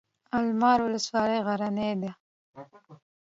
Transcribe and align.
د 0.31 0.33
المار 0.45 0.79
ولسوالۍ 0.83 1.39
غرنۍ 1.47 1.91
ده 2.01 2.11